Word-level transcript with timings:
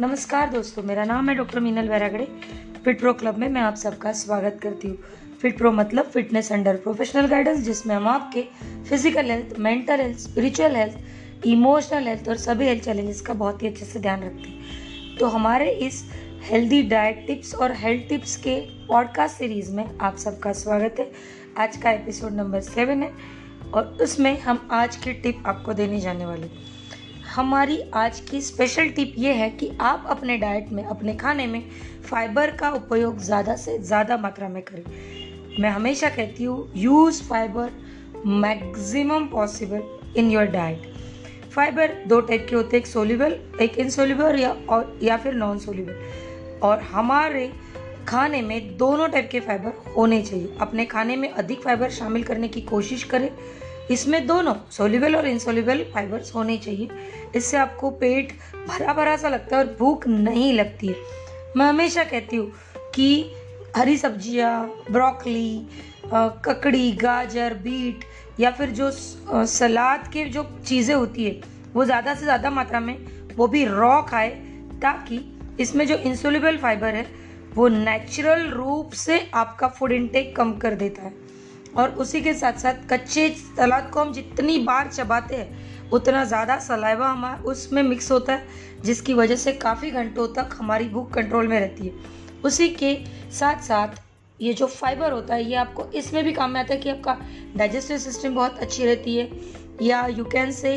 नमस्कार 0.00 0.50
दोस्तों, 0.50 0.82
मेरा 0.82 1.04
नाम 1.04 1.28
है 1.28 1.34
doctor 1.36 1.60
Meenal 1.60 1.88
Vairagade. 1.88 2.24
Fit 2.84 3.00
pro 3.00 3.12
club 3.12 3.38
में 3.38 3.48
मैं 3.48 3.60
आप 3.60 3.74
सबका 3.74 4.12
स्वागत 4.12 4.58
करती 4.62 4.88
हूँ। 4.88 4.96
फिट 5.42 5.56
प्रो 5.58 5.72
मतलब 5.72 6.04
फिटनेस 6.04 6.50
अंडर 6.52 6.76
प्रोफेशनल 6.76 7.26
गाइडेंस 7.26 7.58
जिसमें 7.60 7.94
हम 7.94 8.08
आपके 8.08 8.42
physical 8.88 9.30
health 9.30 9.58
mental 9.58 10.00
health 10.00 10.18
spiritual 10.18 10.76
health 10.76 11.44
emotional 11.46 12.08
health 12.08 12.28
और 12.28 12.36
सभी 12.36 12.66
हेल्थ 12.66 12.84
चैलेंजेस 12.84 13.20
का 13.20 13.34
बहुत 13.34 13.62
ही 13.62 13.68
अच्छे 13.68 13.84
से 13.84 14.00
ध्यान 14.00 14.22
रखते 14.22 14.48
हैं। 14.48 15.16
तो 15.18 15.26
हमारे 15.26 15.70
इस 15.86 16.02
हेल्दी 16.50 16.82
डाइट 16.88 17.24
टिप्स 17.26 17.54
और 17.54 17.72
हेल्थ 17.76 18.08
टिप्स 18.08 18.36
के 18.36 18.58
पॉडकास्ट 18.88 19.36
सीरीज़ 19.36 19.72
में 19.72 19.84
आप 19.98 20.16
सबका 20.16 20.52
स्वागत 20.54 20.96
है। 20.98 21.10
आज 21.58 21.76
का 21.76 21.90
एपिसोड 21.90 22.32
नंबर 22.32 22.60
सेवन 22.62 23.02
है 23.02 23.12
और 23.74 23.96
उसमें 24.02 24.38
हम 24.40 24.68
आज 24.72 24.96
की 24.96 25.12
टिप 25.12 25.42
आपको 25.46 25.72
देने 25.74 26.00
जाने 26.00 26.26
वाले 26.26 26.50
हमारी 27.32 27.78
आज 27.94 28.18
की 28.20 28.40
स्पेशल 28.40 28.88
टिप 28.88 29.14
ये 29.18 29.32
है 29.32 29.48
कि 29.50 29.70
आप 29.80 30.04
अपने 30.10 30.36
डाइट 30.38 30.72
में, 30.72 30.82
अपने 30.84 31.14
खाने 31.14 31.46
में 31.46 31.62
फाइबर 32.04 32.50
का 32.56 32.70
उपयोग 32.70 33.18
ज़्यादा 33.18 33.54
से 33.56 33.78
ज़्यादा 33.78 34.16
मात्रा 34.16 34.48
में 34.48 34.62
करें। 34.62 34.82
मैं 35.60 35.70
हमेशा 35.70 36.08
कहती 36.08 36.44
हूँ 36.44 36.72
use 36.76 37.22
fibre 37.22 37.70
maximum 38.26 39.26
possible 39.26 39.82
in 40.16 40.30
your 40.30 40.44
diet 40.46 40.82
fibre 41.50 41.94
दो 42.06 42.20
टाइप 42.20 42.46
के 42.50 42.56
होते 42.56 42.76
हैं, 42.76 42.82
एक 42.82 42.86
सोल्यूबल 42.86 43.38
एक 43.60 43.78
इनसोल्यूबल 43.78 44.38
या 44.40 44.50
और, 44.70 44.98
या 45.02 45.16
फिर 45.16 45.34
नॉन 45.34 45.58
सोल्यूबल 45.58 46.60
और 46.62 46.80
हमारे 46.92 47.50
खाने 48.08 48.42
में 48.42 48.76
दोनों 48.76 49.08
टाइप 49.08 49.28
के 49.32 49.40
फाइबर 49.40 49.82
होने 49.96 50.22
चाहिए। 50.22 50.56
अपने 50.60 50.84
खाने 50.84 51.16
में 51.16 51.28
अधिक 51.30 51.62
फाइबर 51.62 51.90
शामिल 51.90 52.22
करने 52.22 52.48
की 52.48 52.60
कोशिश 52.60 53.04
करें। 53.04 53.30
इसमें 53.92 54.26
दोनों 54.26 54.54
सोल्यूबल 54.72 55.16
और 55.16 55.26
इनसोल्यूबल 55.28 55.82
फाइबर्स 55.94 56.34
होने 56.34 56.56
चाहिए। 56.58 56.88
इससे 57.36 57.56
आपको 57.56 57.90
पेट 57.92 58.32
भरा 58.68 58.92
भरा 58.94 59.16
सा 59.16 59.28
लगता 59.28 59.56
है 59.56 59.64
और 59.64 59.74
भूख 59.78 60.06
नहीं 60.08 60.52
लगती 60.52 60.86
है। 60.86 60.94
मैं 61.56 61.66
हमेशा 61.66 62.04
कहती 62.04 62.36
हूँ 62.36 62.52
कि 62.94 63.34
हरी 63.76 63.96
सब्ज़ियाँ 63.96 64.84
ब्रोकली 64.90 65.66
ककड़ी, 66.14 66.90
गाजर, 66.92 67.54
बीट 67.54 68.04
या 68.40 68.50
फिर 68.50 68.70
जो 68.70 68.90
सलाद 68.90 70.08
के 70.12 70.24
जो 70.26 70.44
चीज़ें 70.66 70.94
होती 70.94 71.24
है, 71.24 71.40
वो 71.74 71.84
ज़्यादा 71.84 72.14
से 72.14 72.24
ज़्यादा 72.24 72.50
मात्रा 72.50 72.80
में 72.80 72.96
वो 73.36 73.46
भी 73.48 73.64
रॉ 73.66 74.00
खाए 74.02 74.28
ताकि 74.82 75.20
इसमें 75.60 75.86
जो 75.86 75.94
इंसोल्यूबल 75.96 76.56
फाइबर 76.58 76.94
है, 76.94 77.06
वो 77.54 77.68
नेचुरल 77.68 78.48
रूप 78.50 78.92
से 78.96 79.18
आपका 79.34 79.68
फ़ूड 79.68 79.92
इनटेक 79.92 80.34
कम 80.36 80.52
कर 80.58 80.74
देता 80.74 81.02
है। 81.02 81.21
और 81.76 81.90
उसी 81.94 82.20
के 82.20 82.32
साथ 82.34 82.58
साथ 82.58 82.86
कच्चे 82.90 83.28
सलाद 83.30 83.90
को 83.90 84.00
हम 84.00 84.12
जितनी 84.12 84.58
बार 84.60 84.88
चबाते 84.88 85.36
हैं, 85.36 85.90
उतना 85.90 86.24
ज़्यादा 86.24 86.58
सलाइवा 86.60 87.08
हमारा 87.08 87.42
उसमें 87.42 87.82
मिक्स 87.82 88.10
होता 88.12 88.32
है, 88.32 88.46
जिसकी 88.84 89.14
वजह 89.14 89.36
से 89.36 89.52
काफ़ी 89.54 89.90
घंटों 89.90 90.26
तक 90.34 90.56
हमारी 90.58 90.88
भूख 90.88 91.12
कंट्रोल 91.14 91.48
में 91.48 91.58
रहती 91.60 91.86
है। 91.86 91.92
उसी 92.44 92.68
के 92.74 92.96
साथ 93.32 93.62
साथ 93.62 94.00
ये 94.40 94.52
जो 94.52 94.66
फाइबर 94.66 95.12
होता 95.12 95.34
है, 95.34 95.44
ये 95.44 95.56
आपको 95.56 95.84
इसमें 95.94 96.22
भी 96.24 96.32
काम 96.32 96.50
में 96.50 96.60
आता 96.60 96.74
है 96.74 96.80
कि 96.80 96.90
आपका 96.90 97.16
डाइजेस्टिव 97.56 97.98
सिस्टम 97.98 98.34
बहुत 98.34 98.58
अच्छी 98.58 98.84
रहती 98.86 99.16
है, 99.16 99.30
या 99.82 100.06
यू 100.08 100.24
कैन 100.24 100.50
से 100.52 100.76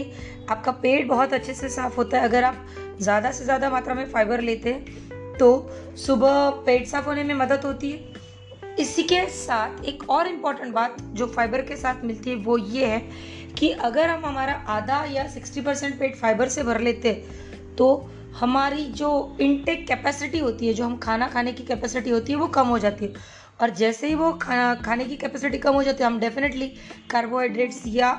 आपका 0.49 0.71
पेट 0.73 1.07
बहुत 1.07 1.33
अच्छे 1.33 1.53
से 1.53 1.69
साफ़ 1.69 1.95
होता 1.97 2.17
है। 2.17 2.23
अगर 2.23 2.43
आप 2.43 2.65
ज़्यादा 3.01 3.31
से 3.31 3.43
ज़्यादा 3.43 3.69
मात्रा 3.69 3.93
में 3.93 4.05
फाइबर 4.11 4.41
लेते 4.41 4.73
हैं 4.73 5.37
तो 5.37 5.47
सुबह 5.97 6.49
पेट 6.65 6.87
साफ़ 6.87 7.05
होने 7.05 7.23
में 7.23 7.33
मदद 7.35 7.65
होती 7.65 7.91
है 7.91 8.14
इसी 8.79 9.03
के 9.03 9.25
साथ 9.29 9.83
एक 9.85 10.09
और 10.09 10.27
इंपॉर्टेंट 10.27 10.73
बात 10.73 10.97
जो 11.13 11.27
फाइबर 11.27 11.61
के 11.61 11.75
साथ 11.75 12.03
मिलती 12.03 12.29
है, 12.29 12.35
वो 12.35 12.57
ये 12.57 12.85
है 12.85 12.99
कि 13.57 13.69
अगर 13.69 14.09
हम 14.09 14.25
हमारा 14.25 14.53
आधा 14.69 15.03
या 15.05 15.27
सिक्सटी 15.27 15.61
परसेंट 15.61 15.97
पेट 15.99 16.15
फाइबर 16.15 16.49
से 16.49 16.63
भर 16.63 16.79
लेते 16.81 17.13
तो 17.77 17.87
हमारी 18.39 18.83
जो 18.93 19.37
इनटेक 19.41 19.87
कैपेसिटी 19.87 20.39
होती 20.39 20.67
है, 20.67 20.73
जो 20.73 20.85
हम 20.85 20.97
खाना 20.97 21.27
खाने 21.27 21.51
की 21.53 21.63
कैपेसिटी 21.63 22.09
होती 22.09 22.31
है, 22.31 22.37
वो 22.37 22.47
कम 22.47 22.67
हो 22.67 22.79
जाती 22.79 23.05
है। 23.05 23.13
और 23.61 23.69
जैसे 23.69 24.07
ही 24.07 24.15
वो 24.15 24.31
खाना 24.33 24.73
खाने 24.75 25.05
की 25.05 25.15
कैपेसिटी 25.15 25.57
कम 25.57 25.73
हो 25.73 25.83
जाती 25.83 26.03
है, 26.03 26.09
हम 26.09 26.19
डेफिनेटली 26.19 26.67
कार्बोहाइड्रेट्स 27.11 27.81
या 27.87 28.11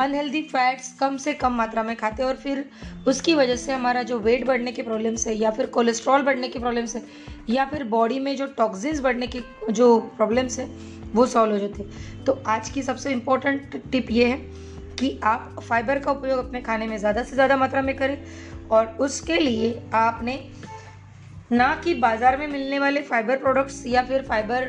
अनहेल्दी 0.00 0.40
फैट्स 0.42 0.92
कम 0.92 1.16
से 1.16 1.32
कम 1.34 1.52
मात्रा 1.52 1.82
में 1.82 1.94
खाते 1.96 2.22
हैं 2.22 2.28
और 2.28 2.36
फिर 2.36 2.64
उसकी 3.08 3.34
वजह 3.34 3.56
से 3.56 3.72
हमारा 3.72 4.02
जो 4.02 4.18
वेट 4.18 4.46
बढ़ने 4.46 4.72
की 4.72 4.82
प्रॉब्लम्स 4.82 5.26
है 5.26 5.34
या 5.34 5.50
फिर 5.50 5.66
कोलेस्ट्रॉल 5.66 6.22
बढ़ने 6.22 6.48
की 6.48 6.58
प्रॉब्लम्स 6.58 6.94
है 6.96 7.02
या 7.50 7.64
फिर 7.64 7.84
बॉडी 7.84 8.18
में 8.18 8.34
जो 8.36 8.46
टॉक्सिन्स 8.58 9.00
बढ़ने 9.00 9.26
की 9.26 9.40
जो 9.70 9.98
प्रॉब्लम्स 10.16 10.58
है, 10.58 10.66
वो 11.14 11.26
सॉल्व 11.26 11.52
हो 11.52 11.58
जाते 11.58 11.82
हैं। 11.82 12.24
तो 12.24 12.32
आज 12.46 12.70
की 12.70 12.82
सबसे 12.82 13.12
इम्पोर्टेंट 13.12 13.82
टिप 13.92 14.10
ये 14.10 14.26
है 14.26 14.36
कि 14.98 15.18
आप 15.24 15.56
फाइबर 15.62 15.98
का 15.98 16.12
उपयोग 16.12 16.38
अपने 16.38 16.60
खाने 16.60 16.86
में 16.86 16.96
ज़्यादा 16.98 17.22
से 17.22 17.34
ज़्यादा 17.34 17.56
मात्रा 17.56 17.82
में 17.82 17.94
करें 17.96 18.18
और 18.70 18.86
उसके 19.00 19.38
लिए 19.38 19.74
आपने 19.94 20.38
ना 21.50 21.74
कि 21.84 21.94
बाज़ार 21.94 22.36
में 22.36 22.46
मिलने 22.46 22.78
वाले 22.78 23.00
फाइबर 23.02 23.36
प्रोडक्ट्स 23.36 23.82
या 23.86 24.02
फिर 24.04 24.22
फाइबर 24.22 24.66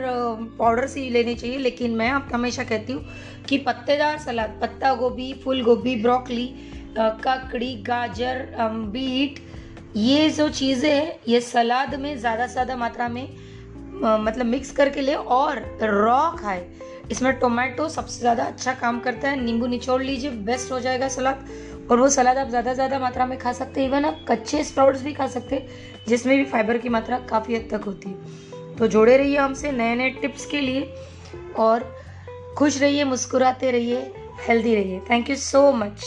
पाउडर्स 0.59 0.95
ही 0.97 1.09
लेने 1.09 1.35
चाहिए, 1.35 1.57
लेकिन 1.57 1.95
मैं 1.95 2.09
आप 2.09 2.29
हमेशा 2.34 2.63
कहती 2.63 2.94
हूँ 2.94 3.03
कि 3.50 3.57
पत्तेदार 3.57 4.17
सलाद, 4.19 4.57
पत्ता 4.62 4.94
गोभी, 4.95 5.31
फूल 5.44 5.62
गोभी 5.63 5.95
ब्रोकली 6.01 6.47
ककड़ी, 6.97 7.73
गाजर 7.84 8.47
बीट, 8.59 9.39
ये 9.95 10.29
जो 10.29 10.50
चीज़ें 10.51 10.89
हैं, 10.89 11.19
ये 11.28 11.41
सलाद 11.41 11.95
में 11.95 12.18
ज़्यादा 12.18 12.47
से 12.47 12.53
ज़्यादा 12.53 12.75
मात्रा 12.78 13.07
में 13.09 13.28
मतलब 13.94 14.45
मिक्स 14.45 14.72
करके 14.72 15.01
ले 15.01 15.13
और 15.13 15.59
रॉ 15.84 16.29
खाए। 16.31 16.66
इसमें 17.12 17.34
टोमेटो 17.39 17.88
सबसे 17.89 18.19
ज़्यादा 18.19 18.44
अच्छा 18.44 18.73
काम 18.75 19.00
करता 19.00 19.29
है। 19.29 19.39
नींबू 19.41 19.68
निचोड़ 19.68 20.01
लीजिए 20.01 20.31
बेस्ट 20.47 20.72
हो 20.72 20.79
जाएगा 20.79 21.07
सलाद। 21.09 21.45
और 21.91 22.00
वो 22.00 22.09
सलाद 22.09 22.38
आप 22.38 22.50
ज़्यादा 22.50 22.73
ज़्यादा 22.73 23.00
मात्रा 23.00 23.25
में 23.25 23.38
खा 23.39 23.53
सकते 23.53 23.81
हैं 23.81 23.88
इवन 23.88 24.05
आप 24.05 24.25
कच्चे 24.29 24.63
स्प्राउट्स 24.63 25.01
भी 25.03 25.13
खा 25.13 25.27
सकते 25.27 25.55
हैं, 25.55 25.67
जिसमें 26.07 26.38
भी 26.38 26.45
फाइबर 26.45 26.77
की 26.77 26.89
मात्रा 26.89 27.19
काफ़ी 27.29 27.55
हद 27.55 27.67
तक 27.72 27.85
होती 27.85 28.09
है। 28.09 28.75
तो 28.75 28.88
जोड़े 28.88 29.17
रहिए 29.17 29.38
हमसे 29.38 29.72
नए 29.72 29.95
नए 29.95 30.09
टिप्स 30.22 30.45
के 30.45 30.61
लिए 30.61 30.94
और 31.57 31.83
खुश 32.57 32.81
रहिए, 32.81 33.03
मुस्कुराते 33.03 33.72
रहिए 33.72 34.11
हेल्दी 34.47 34.75
रहिए। 34.75 35.00
Thank 35.09 35.29
you 35.29 35.35
so 35.35 35.72
much 35.72 36.05